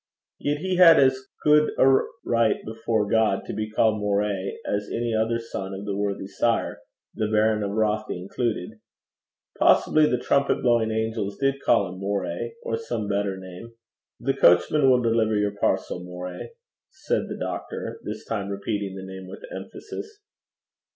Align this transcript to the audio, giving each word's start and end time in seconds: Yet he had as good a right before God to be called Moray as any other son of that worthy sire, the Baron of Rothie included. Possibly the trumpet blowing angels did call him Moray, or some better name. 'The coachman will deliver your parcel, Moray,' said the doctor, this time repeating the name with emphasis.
Yet 0.39 0.57
he 0.61 0.77
had 0.77 0.99
as 0.99 1.27
good 1.43 1.73
a 1.77 1.85
right 2.25 2.55
before 2.65 3.05
God 3.07 3.45
to 3.45 3.53
be 3.53 3.69
called 3.69 3.99
Moray 3.99 4.57
as 4.65 4.89
any 4.91 5.13
other 5.13 5.37
son 5.37 5.75
of 5.75 5.85
that 5.85 5.95
worthy 5.95 6.25
sire, 6.25 6.79
the 7.13 7.27
Baron 7.27 7.61
of 7.61 7.69
Rothie 7.69 8.19
included. 8.19 8.79
Possibly 9.59 10.07
the 10.09 10.17
trumpet 10.17 10.63
blowing 10.63 10.89
angels 10.89 11.37
did 11.37 11.61
call 11.63 11.87
him 11.93 11.99
Moray, 11.99 12.55
or 12.63 12.77
some 12.77 13.07
better 13.07 13.37
name. 13.37 13.73
'The 14.19 14.33
coachman 14.37 14.89
will 14.89 15.03
deliver 15.03 15.37
your 15.37 15.53
parcel, 15.55 16.03
Moray,' 16.03 16.53
said 16.89 17.27
the 17.29 17.37
doctor, 17.37 17.99
this 18.03 18.25
time 18.25 18.49
repeating 18.49 18.95
the 18.95 19.05
name 19.05 19.27
with 19.27 19.43
emphasis. 19.55 20.17